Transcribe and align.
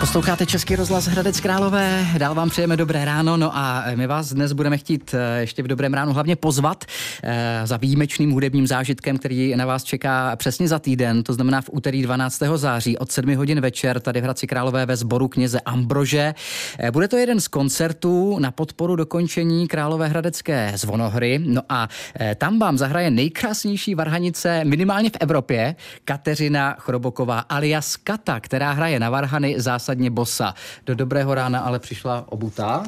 Posloucháte 0.00 0.46
Český 0.46 0.76
rozhlas 0.76 1.06
Hradec 1.06 1.40
Králové, 1.40 2.06
dál 2.18 2.34
vám 2.34 2.50
přejeme 2.50 2.76
dobré 2.76 3.04
ráno, 3.04 3.36
no 3.36 3.56
a 3.56 3.84
my 3.94 4.06
vás 4.06 4.32
dnes 4.32 4.52
budeme 4.52 4.78
chtít 4.78 5.14
eh, 5.14 5.40
ještě 5.40 5.62
v 5.62 5.68
dobrém 5.68 5.94
ránu 5.94 6.12
hlavně 6.12 6.36
pozvat 6.36 6.84
eh, 7.22 7.60
za 7.64 7.76
výjimečným 7.76 8.30
hudebním 8.30 8.66
zážitkem, 8.66 9.18
který 9.18 9.56
na 9.56 9.66
vás 9.66 9.84
čeká 9.84 10.36
přesně 10.36 10.68
za 10.68 10.78
týden, 10.78 11.22
to 11.22 11.32
znamená 11.32 11.60
v 11.60 11.70
úterý 11.72 12.02
12. 12.02 12.42
září 12.54 12.98
od 12.98 13.12
7 13.12 13.36
hodin 13.36 13.60
večer 13.60 14.00
tady 14.00 14.20
v 14.20 14.24
Hradci 14.24 14.46
Králové 14.46 14.86
ve 14.86 14.96
sboru 14.96 15.28
kněze 15.28 15.60
Ambrože. 15.60 16.34
Eh, 16.78 16.90
bude 16.90 17.08
to 17.08 17.16
jeden 17.16 17.40
z 17.40 17.48
koncertů 17.48 18.38
na 18.38 18.50
podporu 18.50 18.96
dokončení 18.96 19.68
Králové 19.68 20.08
hradecké 20.08 20.72
zvonohry, 20.76 21.40
no 21.44 21.62
a 21.68 21.88
tam 22.36 22.58
vám 22.58 22.78
zahraje 22.78 23.10
nejkrásnější 23.10 23.94
varhanice 23.94 24.64
minimálně 24.64 25.10
v 25.10 25.16
Evropě, 25.20 25.76
Kateřina 26.04 26.76
Chroboková 26.78 27.38
alias 27.38 27.96
Kata, 27.96 28.40
která 28.40 28.72
hraje 28.72 29.00
na 29.00 29.10
varhany 29.10 29.54
zásadně 29.60 29.87
zásadně 29.88 30.10
bosa. 30.10 30.54
Do 30.86 30.94
dobrého 30.94 31.34
rána 31.34 31.60
ale 31.60 31.78
přišla 31.78 32.24
obutá. 32.28 32.82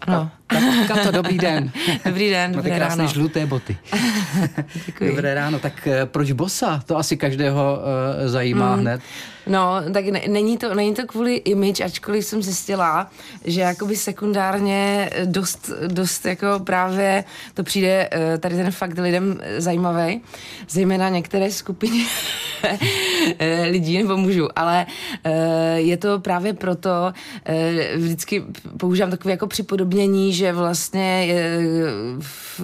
Ano. 0.00 0.30
Kato, 0.88 1.10
dobrý 1.10 1.38
den. 1.38 1.70
Dobrý 2.04 2.30
den, 2.30 2.56
Máte 2.56 2.70
krásné 2.70 3.02
ráno. 3.02 3.12
žluté 3.12 3.46
boty. 3.46 3.76
Děkuji. 4.86 5.10
Dobré 5.10 5.34
ráno. 5.34 5.58
Tak 5.58 5.86
eh, 5.86 6.06
proč 6.06 6.32
bosa? 6.32 6.82
To 6.86 6.96
asi 6.96 7.16
každého 7.16 7.78
uh, 7.78 8.28
zajímá 8.28 8.76
mm. 8.76 8.80
hned. 8.80 9.00
No, 9.46 9.82
tak 9.92 10.04
ne, 10.04 10.20
není, 10.28 10.58
to, 10.58 10.74
není 10.74 10.94
to 10.94 11.06
kvůli 11.06 11.34
image, 11.34 11.80
ačkoliv 11.80 12.24
jsem 12.24 12.42
zjistila, 12.42 13.10
že 13.44 13.60
jakoby 13.60 13.96
sekundárně 13.96 15.10
dost, 15.24 15.70
dost 15.86 16.26
jako 16.26 16.46
právě 16.64 17.24
to 17.54 17.62
přijde 17.62 18.08
eh, 18.12 18.38
tady 18.38 18.56
ten 18.56 18.70
fakt 18.70 18.98
lidem 18.98 19.40
zajímavý, 19.58 20.20
zejména 20.68 21.08
některé 21.08 21.50
skupiny 21.50 22.06
lidí 23.70 23.98
nebo 23.98 24.16
mužů, 24.16 24.48
ale 24.56 24.86
je 25.74 25.96
to 25.96 26.20
právě 26.20 26.52
proto, 26.52 27.12
vždycky 27.96 28.44
používám 28.78 29.10
takové 29.10 29.30
jako 29.32 29.46
připodobnění, 29.46 30.32
že 30.32 30.41
vlastně 30.50 31.26
je, 31.26 31.60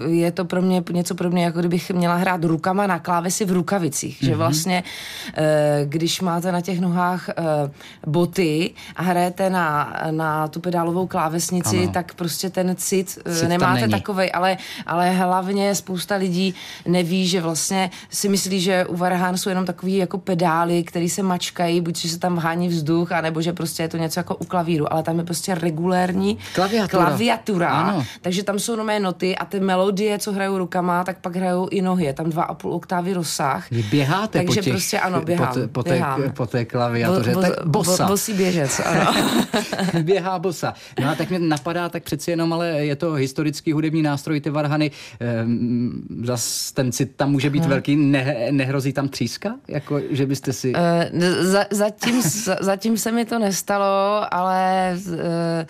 je 0.09 0.33
to 0.33 0.45
pro 0.45 0.63
mě 0.63 0.83
něco 0.93 1.15
podobně, 1.15 1.45
jako 1.45 1.59
kdybych 1.59 1.91
měla 1.91 2.15
hrát 2.15 2.45
rukama 2.45 2.87
na 2.87 2.99
klávesi 2.99 3.45
v 3.45 3.53
rukavicích. 3.53 4.21
Mm-hmm. 4.21 4.25
Že 4.25 4.31
mhm. 4.31 4.39
vlastně, 4.39 4.85
eh, 5.35 5.81
když 5.85 6.21
máte 6.21 6.53
na 6.53 6.61
těch 6.61 6.81
nohách 6.81 7.29
eh, 7.29 7.35
boty 8.07 8.71
a 8.97 9.03
hrajete 9.03 9.51
na, 9.51 9.97
na 10.11 10.49
tu 10.49 10.61
pedálovou 10.61 11.07
klávesnici, 11.07 11.79
ano. 11.79 11.93
tak 11.93 12.15
prostě 12.15 12.51
ten 12.51 12.77
cit, 12.77 13.19
eh, 13.25 13.35
cit 13.35 13.49
nemáte 13.49 13.89
takovej, 13.89 14.31
ale, 14.35 14.57
ale 14.87 15.11
hlavně 15.11 15.75
spousta 15.75 16.17
lidí 16.17 16.55
neví, 16.87 17.29
že 17.29 17.41
vlastně 17.41 17.91
si 18.11 18.29
myslí, 18.29 18.61
že 18.61 18.87
u 18.87 18.97
Varhán 18.97 19.37
jsou 19.37 19.49
jenom 19.49 19.67
takový 19.67 19.97
jako 19.97 20.19
pedály, 20.19 20.83
které 20.83 21.09
se 21.09 21.23
mačkají, 21.23 21.81
buď 21.81 21.97
že 21.97 22.09
se 22.09 22.19
tam 22.19 22.39
hání 22.39 22.69
vzduch, 22.69 23.13
anebo 23.13 23.43
že 23.43 23.53
prostě 23.53 23.83
je 23.83 23.89
to 23.89 23.97
něco 23.97 24.21
jako 24.21 24.37
u 24.37 24.45
klavíru, 24.45 24.93
ale 24.93 25.03
tam 25.03 25.19
je 25.19 25.25
prostě 25.25 25.55
regulérní 25.55 26.39
klaviatura. 26.55 27.05
klaviatura 27.05 27.58
ano. 27.67 28.05
takže 28.21 28.43
tam 28.43 28.59
jsou 28.59 28.77
nové 28.77 29.01
noty 29.01 29.37
a 29.37 29.45
ty 29.45 29.61
melodie, 29.61 30.19
co 30.19 30.33
hrajou 30.33 30.59
rukama, 30.59 31.05
tak 31.05 31.19
pak 31.19 31.37
hrajou 31.37 31.69
i 31.69 31.83
nohy. 31.83 32.05
Je 32.05 32.13
tam 32.13 32.31
dva 32.31 32.43
a 32.43 32.55
půl 32.55 32.73
oktávy 32.73 33.13
rozsah. 33.13 33.71
Vy 33.71 33.83
běháte 33.83 34.39
takže 34.39 34.61
po 34.61 34.65
těch, 34.65 34.73
prostě 34.73 35.01
ano, 35.01 35.21
běhám. 35.21 35.55
Po, 35.55 35.69
po, 35.69 35.83
té, 35.83 36.03
po 36.37 36.47
té 36.47 36.65
klaviatuře. 36.65 37.31
Bo, 37.31 37.41
bo, 37.41 37.43
tak 37.43 37.67
bosa. 37.67 38.05
Bo, 38.05 38.09
bosí 38.09 38.33
běžec, 38.33 38.81
ano. 38.85 39.15
Běhá 40.03 40.39
bosa. 40.39 40.75
No 41.01 41.09
a 41.09 41.15
tak 41.15 41.31
mě 41.31 41.39
napadá, 41.39 41.89
tak 41.89 42.03
přeci 42.03 42.31
jenom, 42.31 42.53
ale 42.53 42.69
je 42.69 42.97
to 42.97 43.13
historický 43.13 43.73
hudební 43.73 44.03
nástroj, 44.03 44.41
ty 44.41 44.51
varhany. 44.51 44.91
Ehm, 45.21 46.03
zas 46.25 46.73
ten 46.73 46.93
cit 46.93 47.17
tam 47.17 47.31
může 47.31 47.51
být 47.51 47.61
hmm. 47.61 47.71
velký, 47.71 47.97
ne, 47.97 48.49
nehrozí 48.51 48.93
tam 48.93 49.09
tříska? 49.09 49.55
Jako, 49.69 50.01
že 50.11 50.27
byste 50.27 50.53
si... 50.53 50.73
Uh, 50.75 51.23
za, 51.41 51.65
zatím, 51.71 52.23
zatím 52.61 52.99
se 52.99 53.13
mi 53.13 53.25
to 53.25 53.39
nestalo, 53.39 54.27
ale... 54.35 54.97
Uh, 55.09 55.29
Eh, 55.29 55.67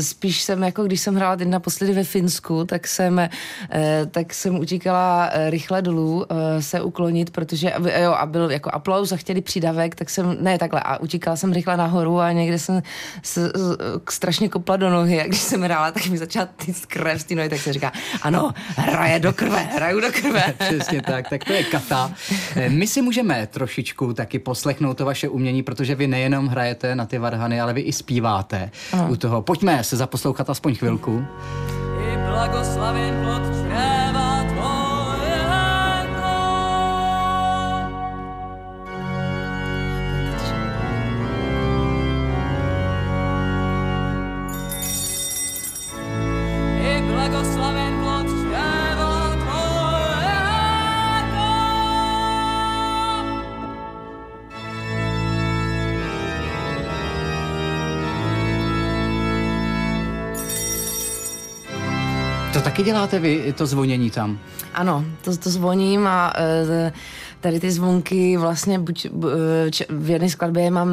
spíš 0.00 0.42
jsem, 0.42 0.62
jako 0.62 0.84
když 0.84 1.00
jsem 1.00 1.14
hrála 1.14 1.36
teď 1.36 1.48
naposledy 1.48 1.92
ve 1.92 2.04
Finsku, 2.04 2.64
tak 2.64 2.86
jsem, 2.86 3.18
eh, 3.18 3.30
tak 4.10 4.34
jsem 4.34 4.58
utíkala 4.58 5.28
eh, 5.32 5.50
rychle 5.50 5.82
dolů 5.82 6.26
se 6.60 6.80
uklonit, 6.80 7.30
protože 7.30 7.72
jo, 8.02 8.12
a 8.12 8.26
byl 8.26 8.50
jako 8.50 8.70
aplaus 8.72 9.12
a 9.12 9.16
chtěli 9.16 9.40
přídavek, 9.40 9.94
tak 9.94 10.10
jsem, 10.10 10.36
ne 10.40 10.58
takhle, 10.58 10.80
a 10.80 10.96
utíkala 10.96 11.36
jsem 11.36 11.52
rychle 11.52 11.76
nahoru 11.76 12.20
a 12.20 12.32
někde 12.32 12.58
jsem 12.58 12.82
se, 13.22 13.52
strašně 14.10 14.48
kopla 14.48 14.76
do 14.76 14.90
nohy 14.90 15.20
a 15.20 15.26
když 15.26 15.40
jsem 15.40 15.62
hrála, 15.62 15.90
tak 15.90 16.06
mi 16.06 16.18
začala 16.18 16.46
ty 16.46 16.74
krev 16.88 17.20
z 17.20 17.24
té 17.24 17.34
nohy, 17.34 17.48
tak 17.48 17.58
se 17.58 17.72
říká, 17.72 17.92
ano, 18.22 18.52
hraje 18.76 19.20
do 19.20 19.32
krve, 19.32 19.68
hraju 19.72 20.00
do 20.00 20.08
krve. 20.12 20.54
Přesně 20.58 21.02
tak, 21.02 21.28
tak 21.30 21.44
to 21.44 21.52
je 21.52 21.64
kata. 21.64 22.12
My 22.68 22.86
si 22.86 23.02
můžeme 23.02 23.46
trošičku 23.46 24.12
taky 24.12 24.38
poslechnout 24.38 24.96
to 24.96 25.04
vaše 25.04 25.28
umění, 25.28 25.62
protože 25.62 25.94
vy 25.94 26.06
nejenom 26.06 26.46
hrajete 26.46 26.94
na 26.94 27.06
ty 27.06 27.18
varhany, 27.18 27.60
ale 27.60 27.72
vy 27.72 27.80
i 27.80 27.92
zpíváte 27.92 28.70
ano. 28.92 29.08
u 29.10 29.16
toho. 29.16 29.42
Pojďme 29.42 29.65
Pojďme 29.66 29.84
se 29.84 29.96
zaposlouchat 29.96 30.50
aspoň 30.50 30.74
chvilku. 30.74 31.26
I 31.98 32.16
blagoslaven 32.16 33.14
plod 33.24 33.42
čreva 33.42 34.05
taky 62.66 62.82
děláte 62.82 63.18
vy, 63.18 63.54
to 63.56 63.66
zvonění 63.66 64.10
tam? 64.10 64.38
Ano, 64.74 65.04
to, 65.24 65.36
to 65.36 65.50
zvoním 65.50 66.06
a 66.06 66.32
e, 66.38 66.92
tady 67.40 67.60
ty 67.60 67.70
zvonky 67.70 68.36
vlastně 68.36 68.78
buď 68.78 69.06
e, 69.06 69.10
v 69.88 70.10
jedné 70.10 70.28
skladbě 70.28 70.62
je 70.62 70.70
mám 70.70 70.90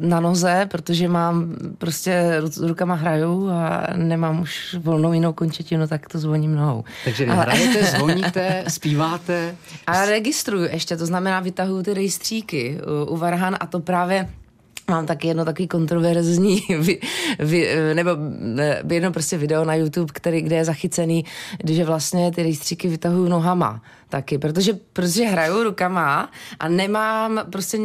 na 0.00 0.20
noze, 0.20 0.66
protože 0.70 1.08
mám 1.08 1.56
prostě 1.78 2.40
rukama 2.60 2.94
hraju 2.94 3.50
a 3.50 3.86
nemám 3.96 4.40
už 4.40 4.76
volnou 4.78 5.12
jinou 5.12 5.32
končetinu, 5.32 5.86
tak 5.86 6.08
to 6.08 6.18
zvoním 6.18 6.54
nohou. 6.54 6.84
Takže 7.04 7.24
vy 7.24 7.30
hrajete, 7.30 7.84
zvoníte, 7.96 8.64
zpíváte? 8.68 9.56
A 9.86 10.04
registruju 10.04 10.62
ještě, 10.62 10.96
to 10.96 11.06
znamená 11.06 11.40
vytahuju 11.40 11.82
ty 11.82 11.94
rejstříky 11.94 12.78
u, 13.06 13.10
u 13.10 13.16
Varhan 13.16 13.56
a 13.60 13.66
to 13.66 13.80
právě 13.80 14.28
Mám 14.90 15.06
taky 15.06 15.28
jedno 15.28 15.44
takový 15.44 15.68
kontroverzní, 15.68 16.62
vy, 16.78 17.00
vy, 17.38 17.68
nebo 17.94 18.10
jedno 18.90 19.12
prostě 19.12 19.38
video 19.38 19.64
na 19.64 19.74
YouTube, 19.74 20.12
který, 20.12 20.42
kde 20.42 20.56
je 20.56 20.64
zachycený, 20.64 21.24
když 21.58 21.80
vlastně 21.80 22.32
ty 22.32 22.42
rejstříky 22.42 22.88
vytahuju 22.88 23.28
nohama 23.28 23.82
taky, 24.08 24.38
protože, 24.38 24.72
protože 24.92 25.24
hraju 25.24 25.62
rukama 25.62 26.30
a 26.60 26.68
nemám 26.68 27.40
prostě, 27.52 27.78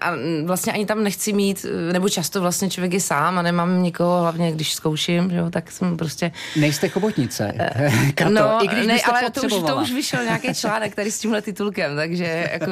a 0.00 0.10
vlastně 0.44 0.72
ani 0.72 0.86
tam 0.86 1.04
nechci 1.04 1.32
mít, 1.32 1.66
nebo 1.92 2.08
často 2.08 2.40
vlastně 2.40 2.70
člověk 2.70 2.92
je 2.92 3.00
sám 3.00 3.38
a 3.38 3.42
nemám 3.42 3.82
nikoho, 3.82 4.20
hlavně 4.20 4.52
když 4.52 4.74
zkouším, 4.74 5.30
že 5.30 5.36
jo, 5.36 5.50
tak 5.50 5.70
jsem 5.70 5.96
prostě... 5.96 6.32
Nejste 6.56 6.88
chobotnice. 6.88 7.52
Kato, 8.14 8.30
no, 8.30 8.64
i 8.64 8.68
když 8.68 8.86
ne, 8.86 9.00
ale 9.02 9.30
to 9.30 9.42
už, 9.42 9.52
to 9.66 9.76
už 9.76 9.92
vyšel 9.92 10.24
nějaký 10.24 10.54
článek 10.60 10.94
tady 10.94 11.10
s 11.10 11.18
tímhle 11.18 11.42
titulkem, 11.42 11.96
takže 11.96 12.48
jako 12.52 12.66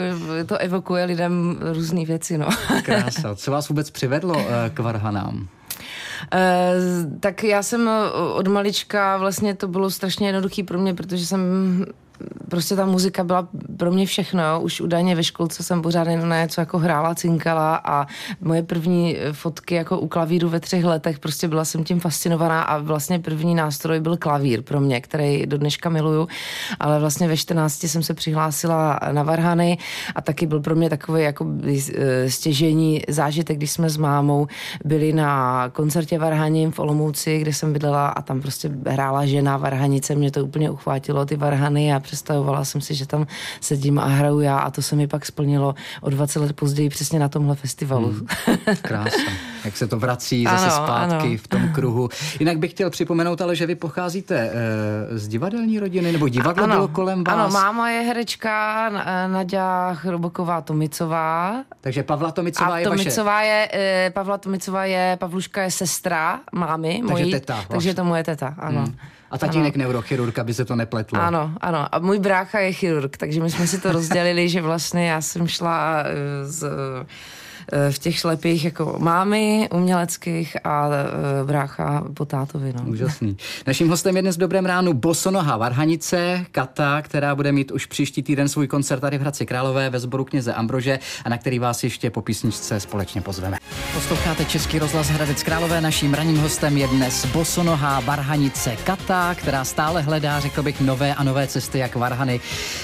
to 0.46 0.56
evokuje 0.56 1.04
lidem 1.04 1.58
různé 1.60 2.04
věci, 2.04 2.38
no. 2.38 2.48
Krása. 2.82 3.34
Co 3.34 3.50
vás 3.58 3.68
vůbec 3.68 3.90
přivedlo 3.90 4.34
eh, 4.38 4.70
k 4.70 4.78
varhanám? 4.78 5.48
Uh, 6.34 7.18
tak 7.20 7.44
já 7.44 7.62
jsem 7.62 7.90
od 8.34 8.48
malička, 8.48 9.16
vlastně 9.16 9.54
to 9.54 9.68
bylo 9.68 9.90
strašně 9.90 10.28
jednoduché 10.28 10.62
pro 10.62 10.78
mě, 10.78 10.94
protože 10.94 11.26
jsem 11.26 11.40
prostě 12.48 12.76
ta 12.76 12.86
muzika 12.86 13.24
byla 13.24 13.48
pro 13.76 13.92
mě 13.92 14.06
všechno. 14.06 14.60
Už 14.60 14.80
údajně 14.80 15.16
ve 15.16 15.24
školce 15.24 15.62
jsem 15.62 15.82
pořád 15.82 16.04
na 16.04 16.42
něco 16.42 16.60
jako 16.60 16.78
hrála, 16.78 17.14
cinkala 17.14 17.80
a 17.84 18.06
moje 18.40 18.62
první 18.62 19.16
fotky 19.32 19.74
jako 19.74 19.98
u 19.98 20.08
klavíru 20.08 20.48
ve 20.48 20.60
třech 20.60 20.84
letech, 20.84 21.18
prostě 21.18 21.48
byla 21.48 21.64
jsem 21.64 21.84
tím 21.84 22.00
fascinovaná 22.00 22.62
a 22.62 22.78
vlastně 22.78 23.18
první 23.18 23.54
nástroj 23.54 24.00
byl 24.00 24.16
klavír 24.16 24.62
pro 24.62 24.80
mě, 24.80 25.00
který 25.00 25.46
do 25.46 25.58
dneška 25.58 25.88
miluju, 25.88 26.28
ale 26.80 27.00
vlastně 27.00 27.28
ve 27.28 27.36
14 27.36 27.84
jsem 27.84 28.02
se 28.02 28.14
přihlásila 28.14 29.00
na 29.12 29.22
Varhany 29.22 29.78
a 30.14 30.20
taky 30.22 30.46
byl 30.46 30.60
pro 30.60 30.74
mě 30.74 30.90
takový 30.90 31.22
jako 31.22 31.46
e, 31.64 32.30
stěžení 32.30 33.02
zážitek, 33.08 33.56
když 33.56 33.70
jsme 33.70 33.90
s 33.90 33.96
mámou 33.96 34.46
byli 34.84 35.12
na 35.12 35.64
koncertě 35.72 36.18
Varhaním 36.18 36.70
v 36.72 36.78
Olomouci, 36.78 37.38
kde 37.38 37.52
jsem 37.52 37.72
bydlela 37.72 38.08
a 38.08 38.22
tam 38.22 38.40
prostě 38.40 38.70
hrála 38.86 39.26
žena 39.26 39.56
Varhanice, 39.56 40.14
mě 40.14 40.30
to 40.30 40.44
úplně 40.44 40.70
uchvátilo, 40.70 41.26
ty 41.26 41.36
Varhany 41.36 41.94
a 41.94 42.00
představovala 42.08 42.64
jsem 42.64 42.80
si, 42.80 42.94
že 42.94 43.06
tam 43.06 43.26
sedím 43.60 43.98
a 43.98 44.06
hraju 44.06 44.40
já 44.40 44.58
a 44.58 44.70
to 44.70 44.82
se 44.82 44.96
mi 44.96 45.06
pak 45.06 45.26
splnilo 45.26 45.74
o 46.00 46.10
20 46.10 46.40
let 46.40 46.56
později 46.56 46.88
přesně 46.88 47.18
na 47.18 47.28
tomhle 47.28 47.54
festivalu. 47.54 48.08
Hmm. 48.08 48.26
Krása. 48.82 49.30
Jak 49.64 49.76
se 49.76 49.86
to 49.86 49.98
vrací 49.98 50.44
zase 50.50 50.66
ano, 50.66 50.84
zpátky 50.84 51.28
ano. 51.28 51.36
v 51.36 51.48
tom 51.48 51.68
kruhu. 51.68 52.08
Jinak 52.40 52.58
bych 52.58 52.70
chtěl 52.70 52.90
připomenout, 52.90 53.40
ale 53.40 53.56
že 53.56 53.66
vy 53.66 53.74
pocházíte 53.74 54.36
e, 54.36 55.18
z 55.18 55.28
divadelní 55.28 55.78
rodiny, 55.78 56.12
nebo 56.12 56.28
divadlo 56.28 56.64
ano, 56.64 56.74
bylo 56.74 56.88
kolem 56.88 57.24
vás? 57.24 57.34
Ano, 57.34 57.48
máma 57.48 57.90
je 57.90 58.00
herečka, 58.00 58.88
Nadia 59.26 59.94
Chroboková 59.94 60.60
Tomicová. 60.60 61.64
Takže 61.80 62.02
Pavla 62.02 62.30
Tomicová 62.30 62.74
a 62.74 62.78
je 62.78 62.84
Tomicová 62.84 63.34
vaše... 63.34 63.46
je, 63.46 63.68
e, 63.72 64.10
Pavla 64.14 64.38
Tomicová 64.38 64.84
je, 64.84 65.16
Pavluška 65.20 65.62
je 65.62 65.70
sestra 65.70 66.40
mámy 66.52 67.02
takže 67.08 67.12
mojí. 67.12 67.30
Teta, 67.30 67.54
vlastně. 67.54 67.72
takže 67.72 67.94
to 67.94 68.04
moje 68.04 68.24
teta, 68.24 68.54
ano. 68.58 68.80
Hmm. 68.80 68.96
A 69.30 69.38
tatínek 69.38 69.74
ano. 69.74 69.82
neurochirurg, 69.82 70.38
aby 70.38 70.54
se 70.54 70.64
to 70.64 70.76
nepletlo. 70.76 71.20
Ano, 71.20 71.52
ano. 71.60 71.94
A 71.94 71.98
můj 71.98 72.18
brácha 72.18 72.58
je 72.58 72.72
chirurg, 72.72 73.16
takže 73.16 73.40
my 73.40 73.50
jsme 73.50 73.66
si 73.66 73.80
to 73.80 73.92
rozdělili, 73.92 74.48
že 74.48 74.62
vlastně 74.62 75.10
já 75.10 75.20
jsem 75.20 75.48
šla 75.48 76.02
e, 76.02 76.44
z 76.44 76.64
Eh, 76.98 77.06
v 77.90 77.98
těch 77.98 78.18
šlepích 78.18 78.64
jako 78.64 78.96
mámy 78.98 79.68
uměleckých 79.74 80.56
a 80.64 80.88
eh, 80.88 81.44
brácha 81.44 82.04
po 82.14 82.24
tátovi. 82.24 82.72
No. 82.76 82.90
Úžasný. 82.90 83.36
Naším 83.66 83.88
hostem 83.88 84.16
je 84.16 84.22
dnes 84.22 84.36
v 84.36 84.38
Dobrém 84.38 84.66
ránu 84.66 84.92
Bosonoha 84.94 85.56
Varhanice, 85.56 86.44
Kata, 86.52 87.02
která 87.02 87.34
bude 87.34 87.52
mít 87.52 87.70
už 87.70 87.86
příští 87.86 88.22
týden 88.22 88.48
svůj 88.48 88.66
koncert 88.66 89.00
tady 89.00 89.18
v 89.18 89.20
Hradci 89.20 89.46
Králové 89.46 89.90
ve 89.90 90.00
sboru 90.00 90.24
kněze 90.24 90.54
Ambrože 90.54 90.98
a 91.24 91.28
na 91.28 91.38
který 91.38 91.58
vás 91.58 91.84
ještě 91.84 92.10
po 92.10 92.22
písničce 92.22 92.80
společně 92.80 93.20
pozveme. 93.20 93.58
Posloucháte 93.94 94.44
Český 94.44 94.78
rozhlas 94.78 95.08
Hradec 95.08 95.42
Králové. 95.42 95.80
Naším 95.80 96.14
ranním 96.14 96.38
hostem 96.38 96.76
je 96.76 96.88
dnes 96.88 97.26
Bosonoha 97.26 98.00
Varhanice 98.00 98.76
Kata, 98.84 99.34
která 99.34 99.64
stále 99.64 100.02
hledá, 100.02 100.40
řekl 100.40 100.62
bych, 100.62 100.80
nové 100.80 101.14
a 101.14 101.24
nové 101.24 101.46
cesty, 101.46 101.78
jak 101.78 101.96
Varhany 101.96 102.40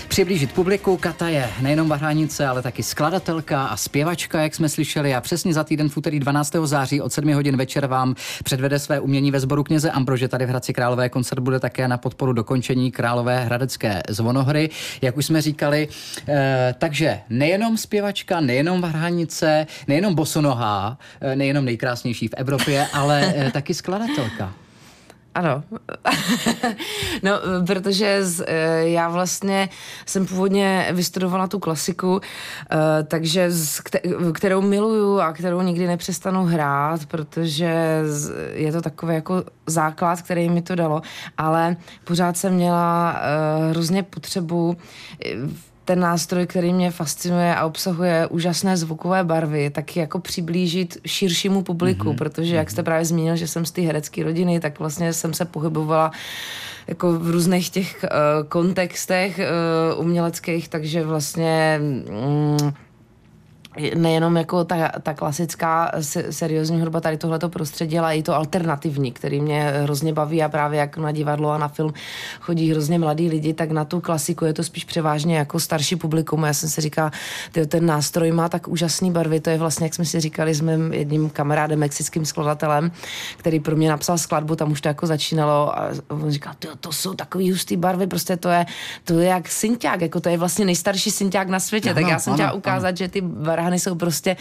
přiblížit 0.08 0.52
publiku. 0.52 0.96
Kata 0.96 1.28
je 1.28 1.50
nejenom 1.60 1.88
Varhanice, 1.88 2.46
ale 2.46 2.62
taky 2.62 2.82
skladatelka 2.82 3.64
a 3.66 3.76
zpěvačka, 3.76 4.40
jak 4.40 4.54
jsme 4.54 4.63
slyšeli 4.69 5.14
a 5.14 5.20
přesně 5.20 5.55
za 5.55 5.64
týden 5.64 5.88
v 5.88 5.96
úterý 5.96 6.20
12. 6.20 6.52
září 6.64 7.00
od 7.00 7.12
7 7.12 7.34
hodin 7.34 7.56
večer 7.56 7.87
vám 7.87 8.14
předvede 8.44 8.78
své 8.78 9.00
umění 9.00 9.31
ve 9.31 9.40
sboru 9.40 9.64
kněze 9.64 9.90
Ambrože. 9.90 10.28
Tady 10.28 10.46
v 10.46 10.49
Hradci 10.49 10.72
Králové 10.72 11.08
koncert 11.08 11.40
bude 11.40 11.61
také 11.61 11.88
na 11.88 11.99
podporu 11.99 12.32
dokončení 12.32 12.93
Králové 12.93 13.44
hradecké 13.44 14.02
zvonohry, 14.08 14.70
jak 15.02 15.16
už 15.16 15.26
jsme 15.26 15.43
říkali. 15.43 15.88
E, 16.28 16.75
takže 16.78 17.20
nejenom 17.31 17.76
zpěvačka, 17.76 18.40
nejenom 18.40 18.81
varhanice, 18.81 19.66
nejenom 19.88 20.14
bosonohá, 20.14 20.99
e, 21.20 21.37
nejenom 21.37 21.64
nejkrásnější 21.64 22.28
v 22.28 22.34
Evropě, 22.37 22.87
ale 22.93 23.34
e, 23.37 23.50
taky 23.50 23.75
skladatelka. 23.75 24.63
Ano. 25.34 25.62
no, 27.22 27.32
protože 27.66 28.25
z, 28.25 28.44
eh, 28.46 28.88
já 28.88 29.08
vlastně 29.08 29.69
jsem 30.06 30.26
původně 30.26 30.88
vystudovala 30.92 31.46
tu 31.46 31.58
klasiku, 31.58 32.20
eh, 32.20 33.02
takže 33.02 33.50
z, 33.50 33.81
kterou 34.32 34.60
miluju 34.60 35.20
a 35.20 35.32
kterou 35.32 35.62
nikdy 35.62 35.86
nepřestanu 35.86 36.44
hrát, 36.44 37.06
protože 37.06 38.02
je 38.52 38.72
to 38.72 38.82
takový 38.82 39.14
jako 39.14 39.44
základ, 39.66 40.22
který 40.22 40.48
mi 40.48 40.62
to 40.62 40.75
dalo, 40.75 41.02
ale 41.38 41.76
pořád 42.04 42.36
jsem 42.36 42.54
měla 42.54 43.16
eh, 43.16 43.70
hrozně 43.70 44.02
potřebu 44.02 44.76
ten 45.84 46.00
nástroj, 46.00 46.46
který 46.46 46.72
mě 46.72 46.90
fascinuje 46.90 47.54
a 47.54 47.66
obsahuje 47.66 48.26
úžasné 48.26 48.76
zvukové 48.76 49.25
barvy, 49.25 49.70
tak 49.70 49.96
jako 49.96 50.19
přiblížit 50.19 50.98
širšímu 51.06 51.62
publiku, 51.62 52.08
mm-hmm. 52.08 52.16
protože 52.16 52.56
jak 52.56 52.70
jste 52.70 52.82
mhm. 52.82 52.84
právě 52.84 53.04
zmínil, 53.04 53.36
že 53.36 53.48
jsem 53.48 53.66
z 53.66 53.70
té 53.70 53.82
herecké 53.82 54.25
rodiny, 54.25 54.60
tak 54.60 54.78
vlastně 54.78 55.12
jsem 55.12 55.34
se 55.34 55.44
pohybovala 55.44 56.10
jako 56.86 57.12
v 57.12 57.31
různých 57.31 57.70
těch 57.70 58.04
uh, 58.04 58.48
kontextech 58.48 59.40
uh, 59.96 60.00
uměleckých, 60.00 60.69
takže 60.69 61.04
vlastně 61.04 61.81
um, 61.81 62.75
nejenom 63.94 64.36
jako 64.36 64.64
ta, 64.64 64.88
ta 65.02 65.14
klasická 65.14 65.92
seriózní 66.30 66.80
hudba, 66.80 67.00
tady 67.00 67.16
tohleto 67.16 67.48
prostředí, 67.48 67.98
ale 67.98 68.16
i 68.16 68.22
to 68.22 68.34
alternativní, 68.34 69.12
který 69.12 69.40
mě 69.40 69.72
hrozně 69.82 70.12
baví 70.12 70.42
a 70.42 70.48
právě 70.48 70.80
jak 70.80 70.96
na 70.96 71.12
divadlo 71.12 71.50
a 71.50 71.58
na 71.58 71.68
film 71.68 71.92
chodí 72.40 72.70
hrozně 72.70 72.98
mladí 72.98 73.28
lidi, 73.28 73.54
tak 73.54 73.70
na 73.70 73.84
tu 73.84 74.00
klasiku 74.00 74.44
je 74.44 74.52
to 74.52 74.62
spíš 74.62 74.84
převážně 74.84 75.36
jako 75.36 75.60
starší 75.60 75.96
publikum. 75.96 76.42
Já 76.42 76.52
jsem 76.52 76.68
si 76.68 76.80
říkal, 76.80 77.10
ty, 77.52 77.66
ten 77.66 77.86
nástroj 77.86 78.32
má 78.32 78.48
tak 78.48 78.68
úžasný 78.68 79.10
barvy, 79.10 79.40
to 79.40 79.50
je 79.50 79.58
vlastně, 79.58 79.86
jak 79.86 79.94
jsme 79.94 80.04
si 80.04 80.20
říkali 80.20 80.54
s 80.54 80.60
mým 80.60 80.92
jedním 80.92 81.30
kamarádem, 81.30 81.78
mexickým 81.78 82.24
skladatelem, 82.24 82.90
který 83.36 83.60
pro 83.60 83.76
mě 83.76 83.88
napsal 83.88 84.18
skladbu, 84.18 84.56
tam 84.56 84.72
už 84.72 84.80
to 84.80 84.88
jako 84.88 85.06
začínalo 85.06 85.78
a 85.78 85.88
on 86.08 86.30
říkal, 86.30 86.52
to, 86.58 86.76
to 86.76 86.92
jsou 86.92 87.14
takový 87.14 87.50
hustý 87.50 87.76
barvy, 87.76 88.06
prostě 88.06 88.36
to 88.36 88.48
je, 88.48 88.66
to 89.04 89.18
je 89.18 89.28
jak 89.28 89.48
synťák, 89.48 90.00
jako 90.00 90.20
to 90.20 90.28
je 90.28 90.38
vlastně 90.38 90.64
nejstarší 90.64 91.10
synťák 91.10 91.48
na 91.48 91.60
světě, 91.60 91.90
ano, 91.90 92.00
tak 92.00 92.10
já 92.10 92.18
jsem 92.18 92.32
ano, 92.32 92.36
chtěla 92.36 92.52
ukázat, 92.52 92.88
ano. 92.88 92.96
že 92.96 93.08
ty 93.08 93.20
varhany 93.64 93.78
jsou 93.78 93.94
prostě 93.94 94.37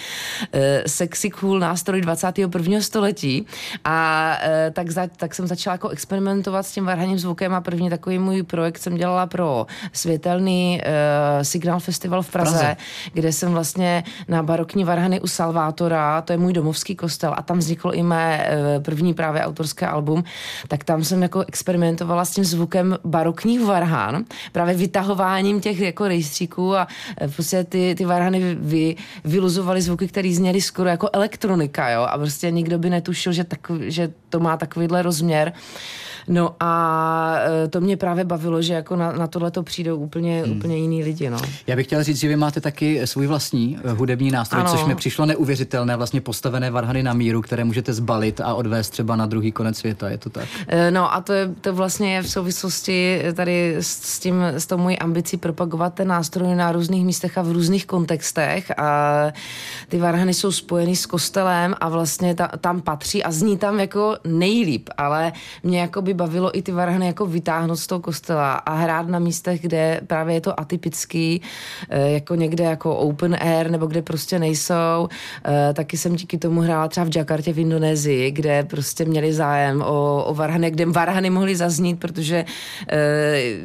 uh, 0.53 0.61
sexy 0.87 1.29
cool 1.29 1.59
nástroj 1.59 2.01
21. 2.01 2.81
století 2.81 3.45
a 3.85 4.37
uh, 4.43 4.73
tak, 4.73 4.91
za, 4.91 5.07
tak 5.17 5.35
jsem 5.35 5.47
začala 5.47 5.73
jako 5.73 5.89
experimentovat 5.89 6.65
s 6.65 6.71
tím 6.71 6.85
varhaním 6.85 7.19
zvukem 7.19 7.53
a 7.53 7.61
první 7.61 7.89
takový 7.89 8.19
můj 8.19 8.43
projekt 8.43 8.77
jsem 8.77 8.95
dělala 8.95 9.27
pro 9.27 9.65
světelný 9.93 10.81
uh, 10.81 11.43
Signal 11.43 11.79
Festival 11.79 12.21
v 12.21 12.29
Praze, 12.29 12.51
Praze, 12.51 12.77
kde 13.13 13.31
jsem 13.31 13.51
vlastně 13.51 14.03
na 14.27 14.43
barokní 14.43 14.83
varhany 14.83 15.21
u 15.21 15.27
Salvátora, 15.27 16.21
to 16.21 16.33
je 16.33 16.37
můj 16.37 16.53
domovský 16.53 16.95
kostel 16.95 17.33
a 17.37 17.41
tam 17.41 17.59
vzniklo 17.59 17.93
i 17.93 18.03
mé 18.03 18.47
uh, 18.77 18.83
první 18.83 19.13
právě 19.13 19.45
autorské 19.45 19.87
album, 19.87 20.23
tak 20.67 20.83
tam 20.83 21.03
jsem 21.03 21.23
jako 21.23 21.39
experimentovala 21.47 22.25
s 22.25 22.31
tím 22.31 22.43
zvukem 22.43 22.97
barokních 23.03 23.61
varhan, 23.61 24.25
právě 24.51 24.75
vytahováním 24.75 25.61
těch 25.61 25.79
jako 25.79 26.07
rejstříků 26.07 26.75
a 26.75 26.87
prostě 27.35 27.63
ty, 27.63 27.95
ty 27.97 28.05
varhany 28.05 28.57
vy, 28.59 28.95
vyluzovali 29.23 29.81
zvuky, 29.81 30.07
které 30.07 30.33
zněly 30.33 30.61
skoro 30.61 30.89
jako 30.89 31.09
elektronika, 31.13 31.89
jo, 31.89 32.01
a 32.01 32.17
prostě 32.17 32.51
nikdo 32.51 32.79
by 32.79 32.89
netušil, 32.89 33.33
že, 33.33 33.43
tak, 33.43 33.71
že 33.79 34.11
to 34.29 34.39
má 34.39 34.57
takovýhle 34.57 35.01
rozměr. 35.01 35.53
No 36.27 36.55
a 36.59 37.35
e, 37.63 37.67
to 37.67 37.81
mě 37.81 37.97
právě 37.97 38.23
bavilo, 38.23 38.61
že 38.61 38.73
jako 38.73 38.95
na, 38.95 39.11
na 39.11 39.27
tohle 39.27 39.51
to 39.51 39.63
přijdou 39.63 39.97
úplně, 39.97 40.43
hmm. 40.43 40.57
úplně 40.57 40.77
jiný 40.77 41.03
lidi. 41.03 41.29
No. 41.29 41.37
Já 41.67 41.75
bych 41.75 41.85
chtěl 41.85 42.03
říct, 42.03 42.19
že 42.19 42.27
vy 42.27 42.35
máte 42.35 42.61
taky 42.61 43.07
svůj 43.07 43.27
vlastní 43.27 43.77
e, 43.83 43.91
hudební 43.91 44.31
nástroj, 44.31 44.61
ano. 44.61 44.71
což 44.71 44.85
mi 44.85 44.95
přišlo 44.95 45.25
neuvěřitelné, 45.25 45.97
vlastně 45.97 46.21
postavené 46.21 46.71
varhany 46.71 47.03
na 47.03 47.13
míru, 47.13 47.41
které 47.41 47.63
můžete 47.63 47.93
zbalit 47.93 48.41
a 48.41 48.53
odvést 48.53 48.89
třeba 48.89 49.15
na 49.15 49.25
druhý 49.25 49.51
konec 49.51 49.77
světa, 49.77 50.09
je 50.09 50.17
to 50.17 50.29
tak? 50.29 50.47
E, 50.67 50.91
no 50.91 51.13
a 51.13 51.21
to, 51.21 51.33
je, 51.33 51.49
to 51.61 51.73
vlastně 51.73 52.15
je 52.15 52.21
v 52.21 52.29
souvislosti 52.29 53.21
tady 53.33 53.75
s, 53.75 53.87
s 53.87 54.19
tím, 54.19 54.43
s 54.43 54.65
tou 54.65 54.77
mojí 54.77 54.99
ambicí 54.99 55.37
propagovat 55.37 55.93
ten 55.93 56.07
nástroj 56.07 56.55
na 56.55 56.71
různých 56.71 57.05
místech 57.05 57.37
a 57.37 57.41
v 57.41 57.51
různých 57.51 57.85
kontextech 57.85 58.71
a 58.79 59.23
ty 59.89 59.97
varhany 59.97 60.33
jsou 60.33 60.51
spojeny 60.51 60.95
s 60.95 61.05
kostelem 61.05 61.75
a 61.79 61.89
vlastně 61.89 62.35
ta, 62.35 62.47
tam 62.47 62.81
patří 62.81 63.23
a 63.23 63.31
zní 63.31 63.57
tam 63.57 63.79
jako 63.79 64.17
nejlíp, 64.27 64.89
ale 64.97 65.31
mě 65.63 65.79
jako 65.79 66.01
by 66.01 66.12
bavilo 66.13 66.57
i 66.57 66.61
ty 66.61 66.71
varhany 66.71 67.05
jako 67.05 67.25
vytáhnout 67.25 67.75
z 67.75 67.87
toho 67.87 67.99
kostela 67.99 68.53
a 68.53 68.73
hrát 68.73 69.07
na 69.07 69.19
místech, 69.19 69.61
kde 69.61 70.01
právě 70.07 70.35
je 70.35 70.41
to 70.41 70.59
atypický, 70.59 71.41
eh, 71.89 72.09
jako 72.11 72.35
někde 72.35 72.63
jako 72.63 72.95
open 72.95 73.37
air, 73.39 73.71
nebo 73.71 73.85
kde 73.85 74.01
prostě 74.01 74.39
nejsou. 74.39 75.07
Eh, 75.45 75.73
taky 75.73 75.97
jsem 75.97 76.15
díky 76.15 76.37
tomu 76.37 76.61
hrála 76.61 76.87
třeba 76.87 77.05
v 77.05 77.15
Jakartě 77.15 77.53
v 77.53 77.59
Indonésii, 77.59 78.31
kde 78.31 78.63
prostě 78.63 79.05
měli 79.05 79.33
zájem 79.33 79.81
o, 79.81 80.23
o 80.25 80.33
varhany, 80.33 80.71
kde 80.71 80.85
varhany 80.85 81.29
mohly 81.29 81.55
zaznít, 81.55 81.99
protože 81.99 82.45
eh, 82.87 82.97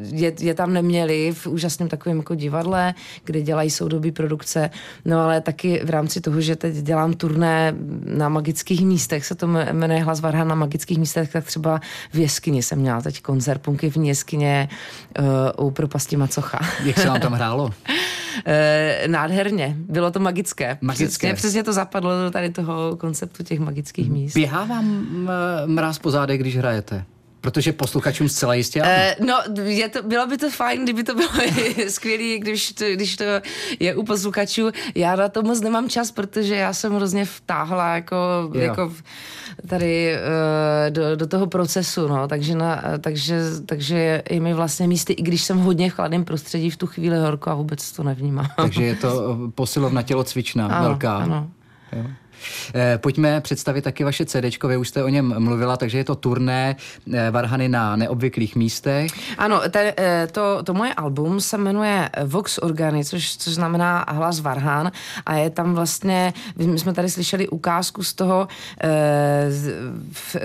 je, 0.00 0.32
je 0.40 0.54
tam 0.54 0.72
neměli 0.72 1.32
v 1.32 1.46
úžasném 1.46 1.88
takovém 1.88 2.18
jako 2.18 2.34
divadle, 2.34 2.94
kde 3.24 3.42
dělají 3.42 3.70
soudobí 3.70 4.12
produkce. 4.12 4.70
No 5.04 5.20
ale 5.20 5.40
taky 5.40 5.80
v 5.84 5.90
rámci 5.90 6.20
toho, 6.20 6.40
že 6.40 6.56
teď 6.56 6.74
dělám 6.74 7.12
turné 7.12 7.74
na 8.04 8.28
magických 8.28 8.84
místech, 8.84 9.26
se 9.26 9.34
to 9.34 9.46
jmenuje 9.46 10.02
Hlas 10.02 10.20
Varhan 10.20 10.48
na 10.48 10.54
magických 10.54 10.98
místech, 10.98 11.32
tak 11.32 11.44
třeba 11.44 11.80
v 12.12 12.18
jeskyni 12.38 12.62
jsem 12.62 12.78
měla 12.78 13.00
teď 13.00 13.22
koncert 13.22 13.58
punkivní 13.62 14.08
jeskyně 14.08 14.68
uh, 15.58 15.66
u 15.66 15.70
propasti 15.70 16.16
Macocha. 16.16 16.58
Jak 16.84 16.98
se 16.98 17.08
vám 17.08 17.20
tam 17.20 17.32
hrálo? 17.38 17.64
uh, 17.64 17.72
nádherně, 19.06 19.76
bylo 19.78 20.10
to 20.10 20.20
magické. 20.20 20.78
Magické. 20.80 21.08
Přesně, 21.08 21.34
přesně 21.34 21.62
to 21.62 21.72
zapadlo 21.72 22.10
do 22.24 22.30
tady 22.30 22.50
toho 22.50 22.96
konceptu 22.96 23.42
těch 23.42 23.60
magických 23.60 24.10
míst. 24.10 24.34
Běhá 24.34 24.64
vám 24.64 25.06
mráz 25.66 25.98
po 25.98 26.10
zádech, 26.10 26.40
když 26.40 26.56
hrajete? 26.56 27.04
Protože 27.48 27.72
posluchačům 27.72 28.28
zcela 28.28 28.54
jistě 28.54 28.82
Uh, 28.82 29.26
no, 29.26 29.64
je 29.64 29.88
to, 29.88 30.02
bylo 30.02 30.26
by 30.26 30.36
to 30.38 30.50
fajn, 30.50 30.84
kdyby 30.84 31.04
to 31.04 31.14
bylo 31.14 31.28
skvělé, 31.88 32.38
když 32.38 32.72
to, 32.72 32.84
když 32.84 33.16
to 33.16 33.24
je 33.80 33.94
u 33.94 34.02
posluchačů. 34.04 34.70
Já 34.94 35.16
na 35.16 35.28
to 35.28 35.42
moc 35.42 35.60
nemám 35.60 35.88
čas, 35.88 36.10
protože 36.10 36.54
já 36.54 36.72
jsem 36.72 36.94
hrozně 36.94 37.24
vtáhla 37.24 37.94
jako, 37.94 38.16
jako 38.54 38.92
tady 39.68 40.14
uh, 40.14 40.90
do, 40.90 41.16
do 41.16 41.26
toho 41.26 41.46
procesu, 41.46 42.08
no, 42.08 42.28
takže, 42.28 42.54
na, 42.54 42.82
takže, 43.00 43.40
takže 43.66 44.22
je 44.30 44.40
mi 44.40 44.54
vlastně 44.54 44.88
místy, 44.88 45.12
i 45.12 45.22
když 45.22 45.42
jsem 45.42 45.58
hodně 45.58 45.90
v 45.90 45.94
chladném 45.94 46.24
prostředí, 46.24 46.70
v 46.70 46.76
tu 46.76 46.86
chvíli 46.86 47.18
horko 47.18 47.50
a 47.50 47.54
vůbec 47.54 47.92
to 47.92 48.02
nevnímám. 48.02 48.46
Takže 48.56 48.84
je 48.84 48.94
to 48.94 49.38
posilovna 49.54 50.02
tělocvičná, 50.02 50.66
ano, 50.66 50.88
velká. 50.88 51.16
Ano. 51.16 51.50
Jo. 51.92 52.04
Eh, 52.74 52.98
pojďme 52.98 53.40
představit 53.40 53.82
taky 53.82 54.04
vaše 54.04 54.24
CD, 54.24 54.44
vy 54.68 54.76
už 54.76 54.88
jste 54.88 55.04
o 55.04 55.08
něm 55.08 55.34
mluvila, 55.38 55.76
takže 55.76 55.98
je 55.98 56.04
to 56.04 56.14
turné 56.14 56.76
eh, 57.12 57.30
Varhany 57.30 57.68
na 57.68 57.96
neobvyklých 57.96 58.56
místech. 58.56 59.10
Ano, 59.38 59.60
te, 59.70 59.94
eh, 59.96 60.28
to, 60.32 60.62
to 60.62 60.74
moje 60.74 60.94
album 60.94 61.40
se 61.40 61.58
jmenuje 61.58 62.10
Vox 62.24 62.58
Organy, 62.58 63.04
což, 63.04 63.36
což 63.36 63.54
znamená 63.54 64.04
hlas 64.08 64.40
Varhan 64.40 64.92
a 65.26 65.34
je 65.34 65.50
tam 65.50 65.74
vlastně, 65.74 66.32
my 66.56 66.78
jsme 66.78 66.92
tady 66.92 67.10
slyšeli 67.10 67.48
ukázku 67.48 68.04
z 68.04 68.14
toho, 68.14 68.48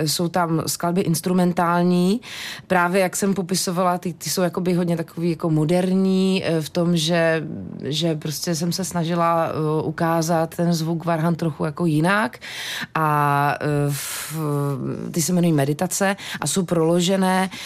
jsou 0.04 0.28
tam 0.28 0.62
skladby 0.66 1.00
instrumentální, 1.00 2.20
právě 2.66 3.00
jak 3.00 3.16
jsem 3.16 3.34
popisovala, 3.34 3.98
ty, 3.98 4.12
ty 4.12 4.30
jsou 4.30 4.42
jakoby 4.42 4.72
hodně 4.74 4.96
takový 4.96 5.30
jako 5.30 5.50
moderní 5.50 6.44
v 6.60 6.68
tom, 6.68 6.96
že, 6.96 7.46
že 7.82 8.14
prostě 8.14 8.54
jsem 8.54 8.72
se 8.72 8.84
snažila 8.84 9.52
ukázat 9.82 10.56
ten 10.56 10.72
zvuk 10.72 11.04
Varhan 11.04 11.34
trochu 11.34 11.64
jako 11.64 11.83
jinak. 11.86 12.38
A 12.94 13.58
ty 15.12 15.22
se 15.22 15.32
jmenují 15.32 15.52
meditace 15.52 16.16
a 16.40 16.46
jsou 16.46 16.64
proložené 16.64 17.50
eh, 17.52 17.58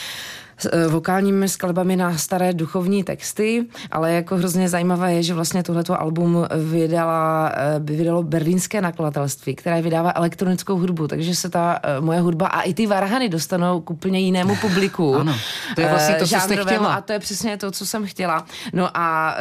vokálními 0.88 1.48
skladbami 1.48 1.96
na 1.96 2.18
staré 2.18 2.52
duchovní 2.52 3.04
texty, 3.04 3.66
ale 3.90 4.12
jako 4.12 4.36
hrozně 4.36 4.68
zajímavé 4.68 5.14
je, 5.14 5.22
že 5.22 5.34
vlastně 5.34 5.62
tohleto 5.62 6.00
album 6.00 6.46
vydala, 6.70 7.52
eh, 7.54 7.78
vydalo 7.78 8.22
berlínské 8.22 8.80
nakladatelství, 8.80 9.54
které 9.54 9.82
vydává 9.82 10.12
elektronickou 10.14 10.76
hudbu, 10.76 11.08
takže 11.08 11.34
se 11.34 11.50
ta 11.50 11.78
eh, 11.82 12.00
moje 12.00 12.20
hudba 12.20 12.46
a 12.46 12.60
i 12.60 12.74
ty 12.74 12.86
varhany 12.86 13.28
dostanou 13.28 13.80
k 13.80 13.90
úplně 13.90 14.20
jinému 14.20 14.56
publiku. 14.60 15.14
ano, 15.14 15.34
to 15.74 15.80
je 15.80 15.88
vlastně 15.88 16.14
to, 16.14 16.26
co 16.26 16.40
jste 16.40 16.56
chtěla. 16.56 16.94
A 16.94 17.00
to 17.00 17.12
je 17.12 17.18
přesně 17.18 17.56
to, 17.56 17.70
co 17.70 17.86
jsem 17.86 18.06
chtěla. 18.06 18.44
No 18.72 18.90
a 18.94 19.36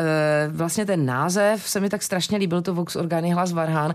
vlastně 0.50 0.86
ten 0.86 1.06
název 1.06 1.70
se 1.70 1.80
mi 1.80 1.90
tak 1.90 2.04
strašně 2.04 2.38
líbil, 2.38 2.62
to 2.62 2.74
Vox 2.74 2.96
Orgány 2.96 3.32
Hlas 3.32 3.52
Varhan, 3.52 3.94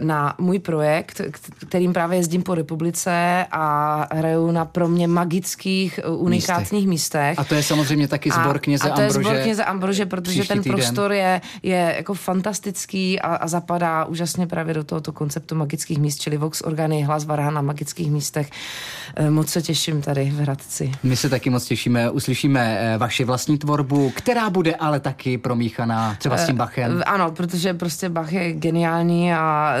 na 0.00 0.34
můj 0.38 0.58
projekt, 0.58 1.20
kterým 1.68 1.92
právě 1.92 2.18
jezdím 2.18 2.42
po 2.42 2.54
republice 2.54 3.46
a 3.50 4.06
hraju 4.14 4.50
na 4.50 4.64
pro 4.64 4.88
mě 4.88 5.08
magických 5.08 6.00
unikátních 6.16 6.88
místech. 6.88 7.38
A 7.38 7.44
to 7.44 7.54
je 7.54 7.62
samozřejmě 7.62 8.08
taky 8.08 8.30
zbor 8.30 8.58
kněze 8.58 8.84
Ambrože. 8.84 9.06
A 9.06 9.08
to 9.08 9.18
je 9.18 9.24
zbor 9.24 9.42
kněze 9.42 9.64
Ambrože, 9.64 10.06
protože 10.06 10.44
ten 10.44 10.62
týden. 10.62 10.76
prostor 10.76 11.12
je, 11.12 11.40
je 11.62 11.94
jako 11.96 12.14
fantastický 12.14 13.20
a, 13.20 13.34
a 13.34 13.48
zapadá 13.48 14.04
úžasně 14.04 14.46
právě 14.46 14.74
do 14.74 14.84
tohoto 14.84 15.12
konceptu 15.12 15.54
magických 15.54 15.98
míst, 15.98 16.20
čili 16.20 16.36
Vox 16.36 16.62
Organy, 16.62 17.02
Hlas 17.02 17.24
Varhan 17.24 17.54
na 17.54 17.62
magických 17.62 18.10
místech. 18.10 18.50
Eh, 19.16 19.30
moc 19.30 19.48
se 19.48 19.62
těším 19.62 20.02
tady 20.02 20.30
v 20.30 20.40
Hradci. 20.40 20.92
My 21.02 21.16
se 21.16 21.28
taky 21.28 21.50
moc 21.50 21.64
těšíme, 21.64 22.10
uslyšíme 22.10 22.78
eh, 22.80 22.98
vaši 22.98 23.24
vlastní 23.24 23.58
tvorbu, 23.58 24.12
která 24.16 24.50
bude 24.50 24.74
ale 24.74 25.00
taky 25.00 25.38
promíchaná 25.38 26.16
třeba 26.18 26.36
s 26.36 26.46
tím 26.46 26.54
eh, 26.54 26.58
Bachem. 26.58 27.02
Ano, 27.06 27.30
protože 27.30 27.74
prostě 27.74 28.08
Bach 28.08 28.32
je 28.32 28.52
geniální 28.52 29.34
a 29.34 29.74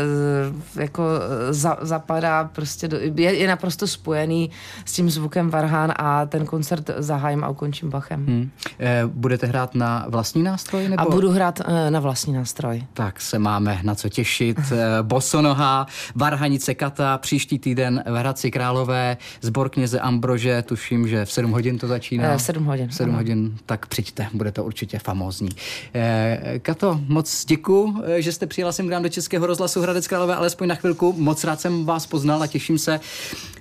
jako 0.76 1.02
za, 1.50 1.78
zapadá 1.80 2.44
prostě, 2.44 2.88
do, 2.88 2.96
je, 3.16 3.34
je 3.34 3.48
naprosto 3.48 3.86
spojený 3.86 4.50
s 4.84 4.92
tím 4.92 5.10
zvukem 5.10 5.50
Varhan 5.50 5.92
a 5.96 6.21
ten 6.26 6.46
koncert 6.46 6.90
zahájím 6.98 7.44
a 7.44 7.48
ukončím 7.48 7.90
Bachem. 7.90 8.26
Hmm. 8.26 8.50
E, 8.80 9.02
budete 9.06 9.46
hrát 9.46 9.74
na 9.74 10.06
vlastní 10.08 10.42
nástroj? 10.42 10.88
Nebo? 10.88 11.02
A 11.02 11.04
budu 11.04 11.30
hrát 11.30 11.60
e, 11.60 11.90
na 11.90 12.00
vlastní 12.00 12.32
nástroj. 12.32 12.84
Tak 12.94 13.20
se 13.20 13.38
máme 13.38 13.80
na 13.82 13.94
co 13.94 14.08
těšit. 14.08 14.58
E, 14.58 15.02
Bosonoha, 15.02 15.86
Varhanice 16.14 16.74
Kata, 16.74 17.18
příští 17.18 17.58
týden 17.58 18.04
v 18.06 18.14
Hradci 18.14 18.50
Králové, 18.50 19.16
zbor 19.40 19.68
kněze 19.68 20.00
Ambrože, 20.00 20.62
tuším, 20.62 21.08
že 21.08 21.24
v 21.24 21.32
7 21.32 21.50
hodin 21.50 21.78
to 21.78 21.86
začíná. 21.86 22.32
E, 22.32 22.38
7 22.38 22.64
hodin. 22.64 22.90
7 22.90 23.10
ano. 23.10 23.18
hodin, 23.18 23.56
tak 23.66 23.86
přijďte, 23.86 24.28
bude 24.32 24.52
to 24.52 24.64
určitě 24.64 24.98
famózní. 24.98 25.48
E, 25.94 26.58
Kato, 26.62 27.00
moc 27.08 27.44
děkuji, 27.44 28.02
že 28.16 28.32
jste 28.32 28.46
přijela 28.46 28.72
sem 28.72 28.86
k 28.86 28.90
nám 28.90 29.02
do 29.02 29.08
Českého 29.08 29.46
rozhlasu 29.46 29.80
Hradec 29.80 30.08
Králové, 30.08 30.36
alespoň 30.36 30.68
na 30.68 30.74
chvilku. 30.74 31.14
Moc 31.18 31.44
rád 31.44 31.60
jsem 31.60 31.84
vás 31.84 32.06
poznal 32.06 32.42
a 32.42 32.46
těším 32.46 32.78
se 32.78 33.00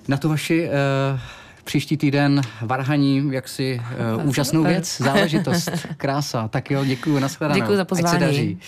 na 0.08 0.18
tu 0.18 0.30
vaši 0.30 0.64
e, 0.64 1.20
Příští 1.64 1.98
týden 1.98 2.42
Varhaní, 2.62 3.30
jaksi 3.32 3.82
uh, 4.18 4.26
úžasnou 4.30 4.64
věc, 4.64 4.98
záležitost, 5.02 5.70
krása. 5.98 6.48
Tak 6.48 6.72
jo, 6.72 6.86
děkuji, 6.86 7.20
nashledanou. 7.20 7.62
Děkuji 7.62 7.78
za 7.78 7.86
pozvání. 7.86 8.16
Ať 8.16 8.20
se 8.20 8.26
daří. 8.26 8.60